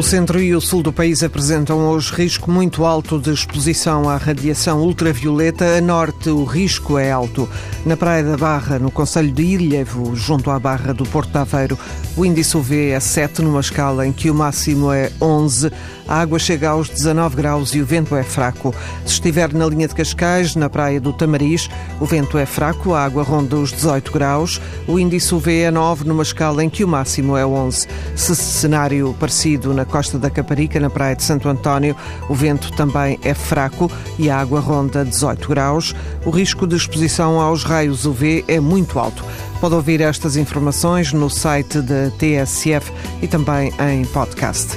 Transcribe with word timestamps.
O 0.00 0.02
centro 0.02 0.40
e 0.40 0.56
o 0.56 0.62
sul 0.62 0.82
do 0.82 0.94
país 0.94 1.22
apresentam 1.22 1.86
hoje 1.86 2.10
risco 2.14 2.50
muito 2.50 2.86
alto 2.86 3.18
de 3.18 3.34
exposição 3.34 4.08
à 4.08 4.16
radiação 4.16 4.80
ultravioleta. 4.80 5.76
A 5.76 5.80
norte, 5.82 6.30
o 6.30 6.42
risco 6.42 6.96
é 6.96 7.12
alto. 7.12 7.46
Na 7.84 7.98
Praia 7.98 8.24
da 8.24 8.34
Barra, 8.34 8.78
no 8.78 8.90
Conselho 8.90 9.30
de 9.30 9.42
Ilhévo, 9.42 10.16
junto 10.16 10.50
à 10.50 10.58
Barra 10.58 10.94
do 10.94 11.04
Porto 11.04 11.32
de 11.32 11.36
Aveiro, 11.36 11.78
o 12.16 12.24
índice 12.24 12.56
UV 12.56 12.92
é 12.92 12.98
7, 12.98 13.42
numa 13.42 13.60
escala 13.60 14.06
em 14.06 14.12
que 14.12 14.30
o 14.30 14.34
máximo 14.34 14.90
é 14.90 15.12
11. 15.20 15.70
A 16.08 16.22
água 16.22 16.38
chega 16.38 16.70
aos 16.70 16.88
19 16.88 17.36
graus 17.36 17.74
e 17.74 17.80
o 17.80 17.86
vento 17.86 18.16
é 18.16 18.22
fraco. 18.22 18.74
Se 19.04 19.12
estiver 19.12 19.52
na 19.52 19.66
linha 19.66 19.86
de 19.86 19.94
Cascais, 19.94 20.56
na 20.56 20.70
praia 20.70 21.00
do 21.00 21.12
Tamariz, 21.12 21.68
o 22.00 22.06
vento 22.06 22.38
é 22.38 22.46
fraco, 22.46 22.94
a 22.94 23.04
água 23.04 23.22
ronda 23.22 23.56
os 23.56 23.70
18 23.70 24.10
graus. 24.10 24.60
O 24.88 24.98
índice 24.98 25.34
UV 25.34 25.60
é 25.60 25.70
9, 25.70 26.08
numa 26.08 26.22
escala 26.22 26.64
em 26.64 26.70
que 26.70 26.82
o 26.84 26.88
máximo 26.88 27.36
é 27.36 27.46
11. 27.46 27.86
Se 28.16 28.34
cenário 28.34 29.14
parecido 29.20 29.72
na 29.72 29.84
costa 29.90 30.18
da 30.18 30.30
Caparica, 30.30 30.80
na 30.80 30.88
praia 30.88 31.14
de 31.14 31.22
Santo 31.22 31.48
António, 31.48 31.94
o 32.28 32.34
vento 32.34 32.72
também 32.72 33.18
é 33.22 33.34
fraco 33.34 33.90
e 34.18 34.30
a 34.30 34.38
água 34.38 34.60
ronda 34.60 35.04
18 35.04 35.48
graus. 35.48 35.94
O 36.24 36.30
risco 36.30 36.66
de 36.66 36.76
exposição 36.76 37.40
aos 37.40 37.64
raios 37.64 38.06
UV 38.06 38.44
é 38.48 38.60
muito 38.60 38.98
alto. 38.98 39.24
Pode 39.60 39.74
ouvir 39.74 40.00
estas 40.00 40.36
informações 40.36 41.12
no 41.12 41.28
site 41.28 41.82
da 41.82 42.10
TSF 42.10 42.90
e 43.20 43.26
também 43.26 43.72
em 43.78 44.04
podcast. 44.06 44.76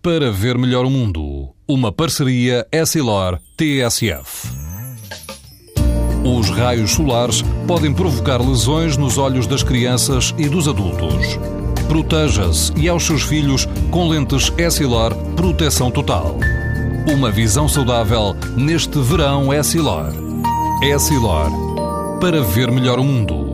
Para 0.00 0.30
ver 0.30 0.58
melhor 0.58 0.84
o 0.84 0.90
mundo, 0.90 1.50
uma 1.66 1.92
parceria 1.92 2.66
Essilor-TSF. 2.72 4.62
Os 6.24 6.50
raios 6.50 6.92
solares 6.92 7.42
podem 7.66 7.92
provocar 7.92 8.40
lesões 8.40 8.96
nos 8.96 9.18
olhos 9.18 9.46
das 9.46 9.64
crianças 9.64 10.32
e 10.38 10.48
dos 10.48 10.68
adultos. 10.68 11.38
Proteja-se 11.88 12.72
e 12.76 12.88
aos 12.88 13.04
seus 13.04 13.22
filhos 13.22 13.68
com 13.90 14.08
lentes 14.08 14.52
Essilor 14.56 15.14
Proteção 15.36 15.90
Total. 15.90 16.38
Uma 17.12 17.30
visão 17.30 17.68
saudável 17.68 18.34
neste 18.56 18.98
verão 19.00 19.52
Essilor. 19.52 20.12
Essilor. 20.82 21.50
Para 22.20 22.40
ver 22.40 22.70
melhor 22.70 22.98
o 22.98 23.04
mundo. 23.04 23.51